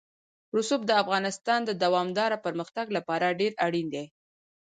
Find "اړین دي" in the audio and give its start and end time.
3.65-4.05